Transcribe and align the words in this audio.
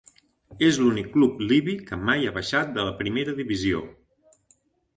És 0.67 0.79
l'únic 0.83 1.11
club 1.15 1.43
libi 1.51 1.75
que 1.89 1.99
mai 2.07 2.25
ha 2.29 2.33
baixat 2.39 2.73
de 2.81 2.87
la 2.89 2.97
primera 3.05 3.39
divisió. 3.43 3.87